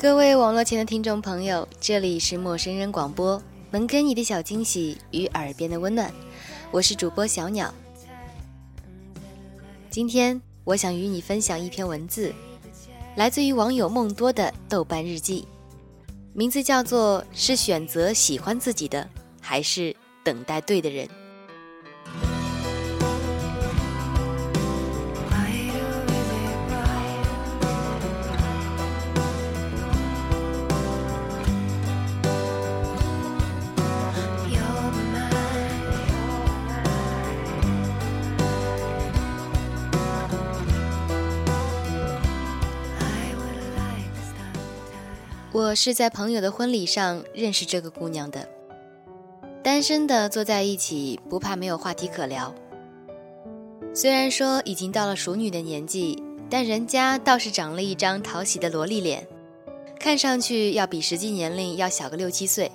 [0.00, 3.40] 各位网络前的听众朋友，这里是陌生人广播，
[3.70, 6.10] 能给你的小惊喜与耳边的温暖，
[6.70, 7.70] 我是主播小鸟。
[9.90, 12.32] 今天我想与你分享一篇文字，
[13.14, 15.46] 来自于网友梦多的豆瓣日记，
[16.32, 19.06] 名字叫做《是选择喜欢自己的，
[19.38, 21.06] 还是等待对的人》。
[45.52, 48.48] 我是在朋友的婚礼上认识这个姑娘的，
[49.64, 52.54] 单身的坐在一起，不怕没有话题可聊。
[53.92, 59.26] 虽然说已经到了熟女的年纪，但人家倒是长了一张讨喜的萝莉脸，
[59.98, 62.70] 看上去要比实际年龄要小个六七岁。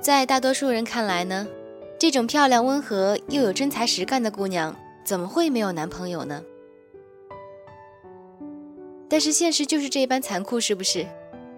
[0.00, 1.46] 在大多数人看来呢，
[2.00, 6.42] 这种漂亮、温和又有真才实干的姑娘，怎么会没有男朋友呢？
[9.08, 11.06] 但是现实就是这般残酷，是不是？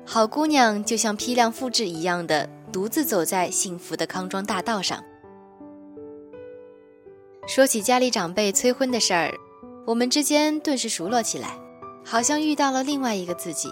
[0.05, 5.03] 好姑娘就像批量复制一样的，独自走在幸福的康庄大道上。
[7.47, 9.33] 说起家里长辈催婚的事儿，
[9.87, 11.59] 我们之间顿时熟络起来，
[12.05, 13.69] 好像遇到了另外一个自己。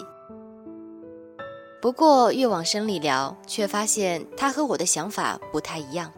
[1.81, 6.11] 不过越往深里聊，却发现他和我的想法不太一样。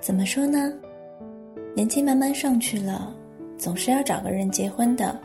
[0.00, 0.72] 怎么说呢？
[1.74, 3.14] 年纪慢慢上去了。
[3.62, 5.16] 总是要找个人结婚的，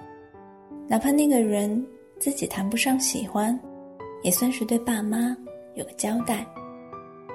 [0.88, 1.84] 哪怕那个人
[2.20, 3.60] 自己谈不上喜欢，
[4.22, 5.36] 也算是对爸妈
[5.74, 6.46] 有个交代。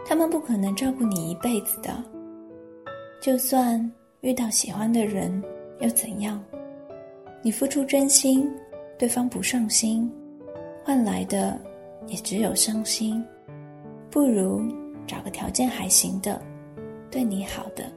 [0.07, 1.93] 他们不可能照顾你一辈子的，
[3.21, 5.43] 就算遇到喜欢的人
[5.81, 6.41] 又怎样？
[7.43, 8.49] 你付出真心，
[8.97, 10.09] 对方不上心，
[10.85, 11.61] 换来的
[12.07, 13.21] 也只有伤心。
[14.09, 14.63] 不如
[15.05, 16.41] 找个条件还行的，
[17.11, 17.91] 对你好的。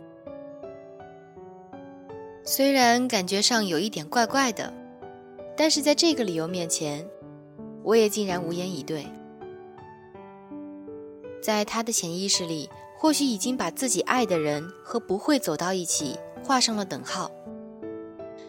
[2.47, 4.72] 虽然感觉上有一点怪怪的，
[5.57, 7.03] 但是在这个理由面前，
[7.81, 9.07] 我也竟然无言以对。
[11.41, 17.31] 在他的潜意识里，或许已经把自己爱的人和不会走到一起画上了等号，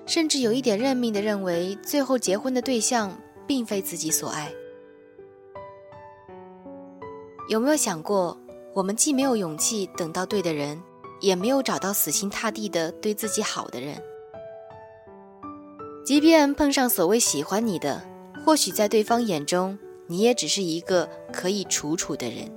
[0.05, 4.53] 甚至有一点认命的认为，最后结婚的对象并非自己所爱。
[7.49, 8.39] 有没有想过，
[8.75, 10.83] 我们既没有勇气等到对的人？
[11.21, 14.03] 也没有找到死心塌地的对自己好的人，
[16.05, 18.03] 即便碰上所谓喜欢你的，
[18.45, 22.51] 或许在对方眼中，你也只是一个可以处处的人。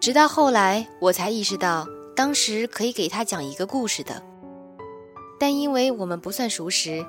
[0.00, 1.86] 直到后来，我才意识到，
[2.16, 4.20] 当时可以给他讲一个故事的，
[5.38, 7.06] 但因为我们不算熟识，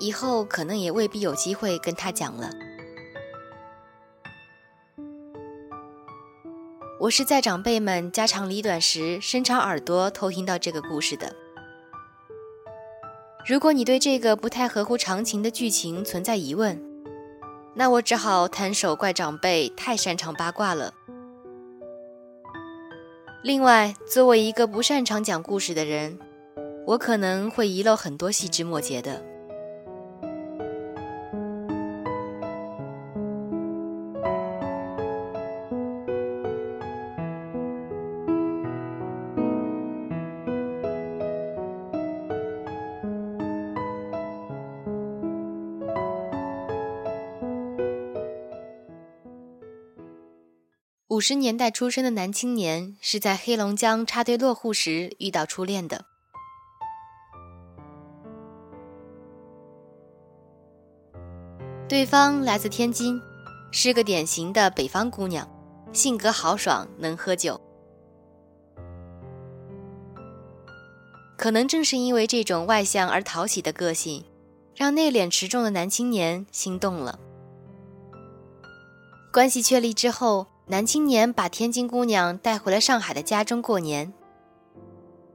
[0.00, 2.50] 以后可能也未必有机会跟他讲了。
[6.98, 11.30] 我是在长辈们家长里短时伸长耳朵偷听到这个故事的。
[13.46, 16.82] 如果你对这个不太合乎常情的剧情存在疑问，
[17.74, 20.94] 那我只好摊手怪长辈太擅长八卦了。
[23.44, 26.18] 另外，作为一个不擅长讲故事的人，
[26.86, 29.22] 我可能会遗漏很多细枝末节的。
[51.16, 56.04] 五十年代出生的男青年是在黑龙江插队落户时遇到初恋的。
[61.88, 63.18] 对方来自天津，
[63.72, 65.48] 是个典型的北方姑娘，
[65.90, 67.58] 性格豪爽，能喝酒。
[71.38, 74.22] 可能正是因为这种外向而讨喜的个性，
[74.74, 77.18] 让内敛持重的男青年心动了。
[79.32, 80.46] 关系确立之后。
[80.68, 84.12] 男青年把天津姑娘带回了上海的家中过年。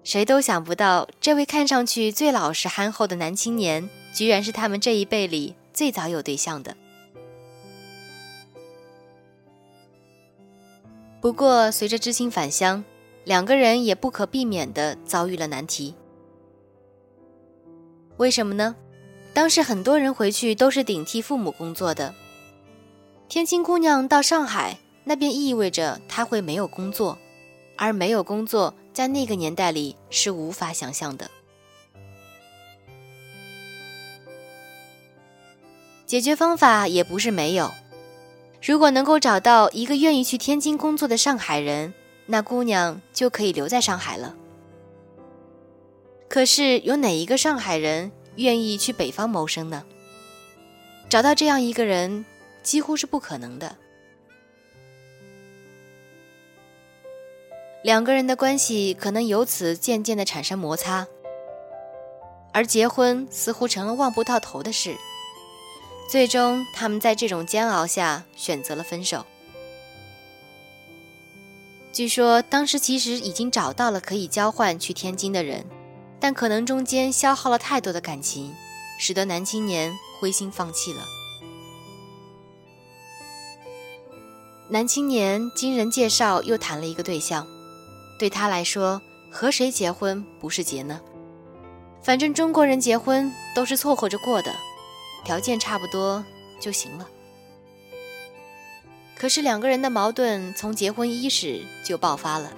[0.04, 6.76] 谁都想不到，这位看上去最老实憨厚的男青年，居然是他们这一辈里最早有对象的。
[11.22, 12.84] 不过，随着知青返乡，
[13.24, 15.96] 两个人也不可避免地遭遇了难题。
[18.18, 18.76] 为什么呢？
[19.34, 22.14] 当时很多人回去都是顶替父母工作的，
[23.30, 24.81] 天津姑娘到上海。
[25.04, 27.18] 那便意味着他会没有工作
[27.76, 31.30] 而没有工作在那个年代里是无法想象的。
[36.06, 37.72] 解决方法也不是没有。
[38.62, 41.94] 如果能够找到一个愿意去天津工作的上海人
[42.28, 44.36] 那姑娘就可以留在上海了。
[46.28, 49.84] 可是有哪一个上海人愿意去北方谋生呢？
[51.10, 52.26] 找到这样一个人
[52.62, 53.76] 几乎是不可能的。
[57.84, 61.08] 两个人的关系可能由此渐渐的产生摩擦，
[62.54, 64.96] 而结婚似乎成了望不到头的事。
[66.08, 69.26] 最终，他们在这种煎熬下选择了分手。
[71.92, 75.66] 据说当时其实已经找到了可以交换去天津的人，
[76.20, 78.54] 但可能中间消耗了太多的感情，
[79.00, 81.04] 使得男青年灰心放弃了。
[84.70, 87.48] 男青年经人介绍又谈了一个对象。
[88.22, 89.02] 对他来说，
[89.32, 91.02] 和谁结婚不是结呢？
[92.04, 94.54] 反正中国人结婚都是凑合着过的，
[95.26, 96.24] 条件差不多
[96.60, 97.08] 就行了。
[99.16, 102.54] 可是两个人的矛盾从结婚伊始就爆发了。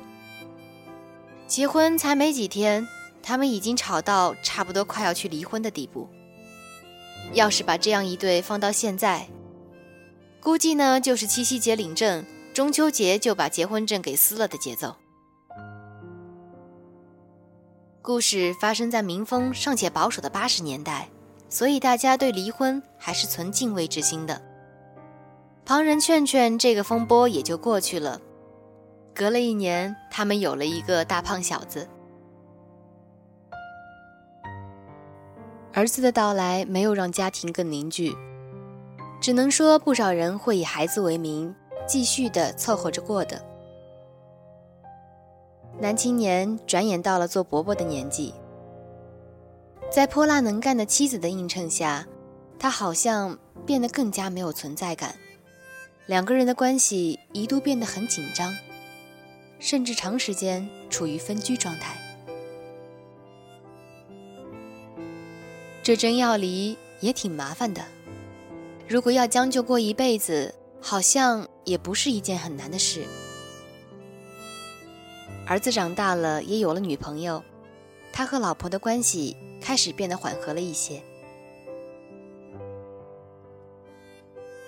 [1.48, 2.86] 结婚才没几天，
[3.22, 6.10] 他们已经吵到差不多快要去离婚的地步。
[7.32, 9.30] 要是把这样一对放到现在，
[10.42, 14.98] 估计呢就是七夕节领证，中秋节就把结婚证给撕了的节奏。
[18.04, 21.08] 故事发生在民风尚且保守的八十年代，
[21.48, 24.42] 所以大家对离婚还是存敬畏之心的。
[25.64, 28.20] 旁人劝劝，这个风波也就过去了。
[29.16, 31.88] 隔了一年，他们有了一个大胖小子。
[35.72, 38.14] 儿子的到来没有让家庭更凝聚，
[39.22, 41.56] 只能说不少人会以孩子为名，
[41.88, 43.42] 继续的凑合着过的。
[45.84, 48.34] 男青年转眼到了做伯伯的年纪，
[49.92, 52.08] 在泼辣能干的妻子的映衬下，
[52.58, 55.14] 他好像变得更加没有存在感。
[56.06, 58.56] 两个人的关系一度变得很紧张，
[59.60, 61.98] 甚至长时间处于分居状态。
[65.84, 67.84] 这真要离也挺麻烦的，
[68.88, 73.06] 如果要将就过一辈子，好像也不是一件很难的事。
[75.46, 77.44] 儿子长大了，也有了女朋友，
[78.14, 81.04] 他和老婆的关系开始变得缓和了一些。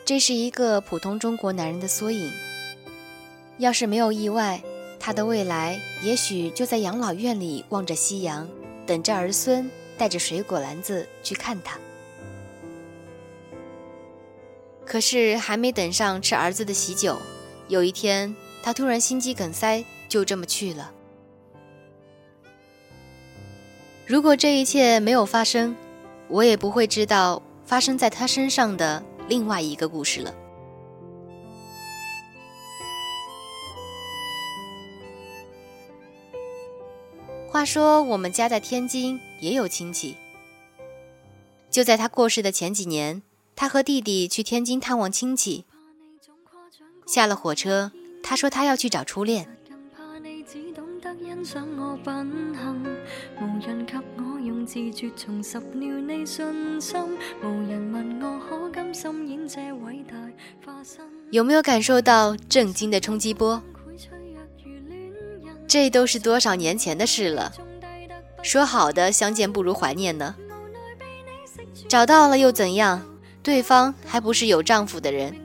[0.04, 2.30] 这是一个普通中国男人的缩影。
[3.58, 4.62] 要是没有意外，
[5.00, 8.48] 他的未来也许就在养老院里望着夕阳，
[8.86, 11.80] 等着儿孙带着水果篮子去看他。
[14.86, 17.18] 可是还没等上吃儿子的喜酒，
[17.70, 19.84] 有一天他突然心肌梗塞。
[20.08, 20.92] 就这么去了。
[24.06, 25.76] 如果这一切没有发生，
[26.28, 30.34] 我也不会知道发生在他身上的另外一个故事了。
[37.48, 40.18] 话说，我们家在天津也有亲戚。
[41.72, 43.24] 就在他过世的前几年，
[43.56, 45.66] 他和弟弟去天津探望亲戚。
[47.08, 47.92] 下了火车，
[48.22, 49.55] 他说他要去找初恋。
[61.32, 63.62] 有没有感受到震惊的冲击波？
[65.68, 67.54] 这都是多少年前的事了。
[68.42, 70.36] 说好的相见不如怀念呢？
[71.88, 73.06] 找到了又怎样？
[73.44, 75.36] 对方还不是有丈夫的人。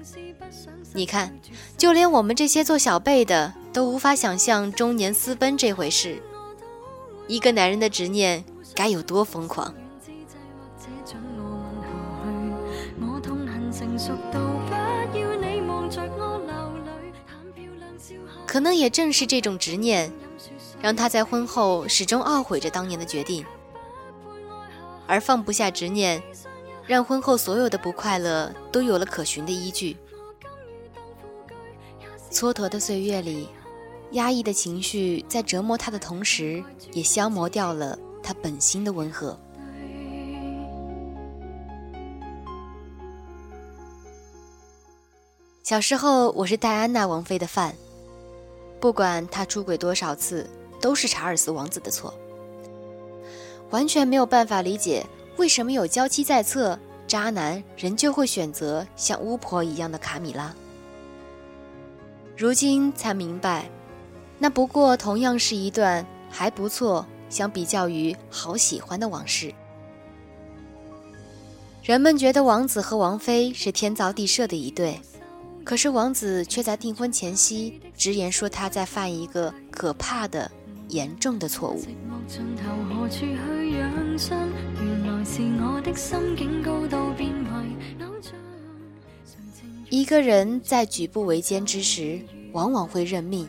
[0.94, 1.38] 你看，
[1.76, 3.52] 就连我们这些做小辈的。
[3.72, 6.20] 都无法想象中年私奔这回事，
[7.28, 9.72] 一个男人的执念该有多疯狂？
[18.44, 20.12] 可能也正是这种执念，
[20.82, 23.46] 让他在婚后始终懊悔着当年的决定，
[25.06, 26.20] 而放不下执念，
[26.88, 29.96] 让婚后所有的不快乐都有了可循的依据。
[32.32, 33.48] 蹉跎的岁月里。
[34.12, 36.62] 压抑的情绪在折磨他的同时，
[36.92, 39.38] 也消磨掉了他本心的温和。
[45.62, 47.74] 小时候，我是戴安娜王妃的范，
[48.80, 50.50] 不管他出轨多少次，
[50.80, 52.12] 都是查尔斯王子的错。
[53.70, 56.76] 完全没有办法理解，为什么有娇妻在侧，
[57.06, 60.52] 渣男仍旧会选择像巫婆一样的卡米拉。
[62.36, 63.70] 如今才明白。
[64.42, 69.52] 那不过同样是一段还不错，相比较于好喜欢的往事。
[71.82, 74.98] 人们觉得王子和王妃是天造地设的一对，
[75.62, 80.50] 可是王子却在订婚前夕直言说他在犯一个可怕的、
[80.88, 81.82] 严重的错误。
[89.90, 92.20] 一个人在举步维艰之时，
[92.52, 93.48] 往往会认命，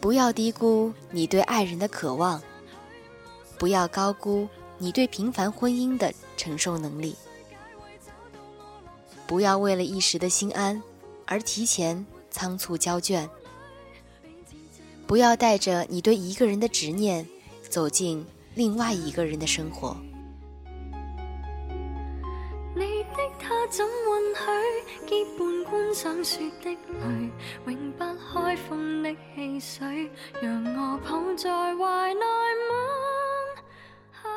[0.00, 2.42] 不要低估你对爱人的渴望，
[3.58, 4.48] 不要高估
[4.78, 7.14] 你对平凡婚姻的承受能力。
[9.26, 10.82] 不要为了一时的心安
[11.26, 13.28] 而提前仓促交卷。
[15.06, 17.26] 不要带着你对一个人的执念
[17.68, 19.96] 走进另外一个人的生活。
[23.70, 23.90] 怎允
[24.34, 27.30] 许结伴观赏雪的泪，
[27.66, 30.10] 永不开封的汽水，
[30.40, 32.76] 让我抱在怀内吻
[34.12, 34.28] 下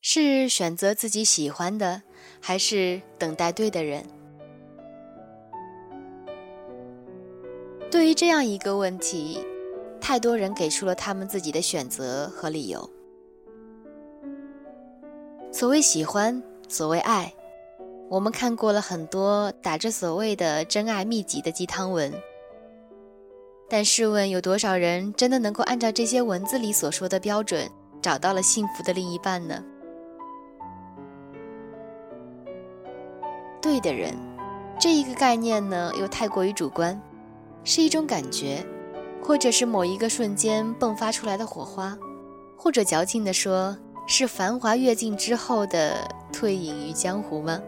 [0.00, 2.02] 是选择自己喜欢的，
[2.40, 4.06] 还是等待对的人？
[7.90, 9.44] 对于这样一个问题，
[10.00, 12.95] 太多人给出了他们自己的选择和理由。
[15.58, 17.32] 所谓喜欢，所谓爱，
[18.10, 22.12] 我们看过了很多打着所谓的真爱秘籍的鸡汤文，
[23.66, 27.66] 但试问有多少人真的能够按照这些文字里所说的标准
[28.02, 29.64] 找到了幸福的另一半呢？
[33.62, 34.14] 对的人，
[34.78, 37.00] 这一个概念呢又太过于主观，
[37.64, 38.62] 是一种感觉，
[39.22, 41.96] 或者是某一个瞬间迸发出来的火花，
[42.58, 43.74] 或者矫情的说。
[44.08, 47.60] 是繁华跃尽之后的退隐于江湖吗？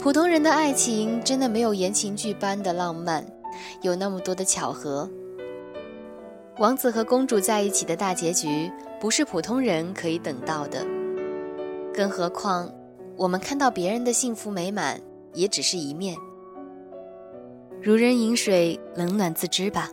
[0.00, 3.24] 普通人的爱情真的没有言情剧般的浪漫，
[3.82, 5.08] 有那么多的巧合。
[6.58, 10.84] 王子和公主在一起的大结局，不是普通人可以等到的。
[11.94, 12.68] 更何况，
[13.16, 15.00] 我们看到别人的幸福美满，
[15.34, 16.16] 也只是一面。
[17.80, 19.88] 如人饮水，冷暖自知吧。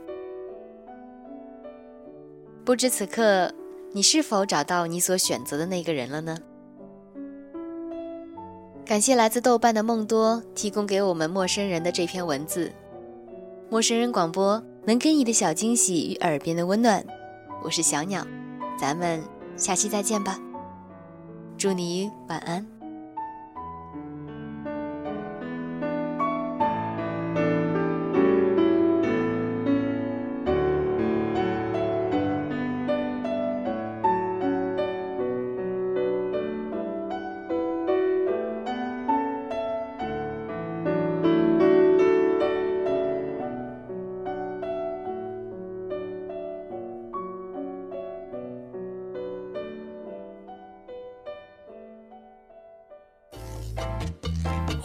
[2.70, 3.52] 不知此刻，
[3.94, 6.38] 你是否找到你所选择的那个人了呢？
[8.86, 12.72] 感谢来自豆瓣的梦多提供给我们陌生人的这篇文字。
[13.72, 17.04] 陌生人广播能给你的小惊喜与耳边的温暖，
[17.64, 18.24] 我是小鸟，
[18.80, 19.20] 咱们
[19.58, 20.40] 下期再见吧。
[21.58, 22.79] 祝你晚安。